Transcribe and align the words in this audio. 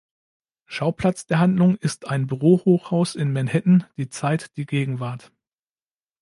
Schauplatz 0.65 1.27
der 1.27 1.37
Handlung 1.37 1.75
ist 1.77 2.07
ein 2.07 2.25
Bürohochhaus 2.25 3.13
in 3.13 3.31
Manhattan, 3.33 3.85
die 3.97 4.09
Zeit 4.09 4.57
die 4.57 4.65
Gegenwart. 4.65 5.31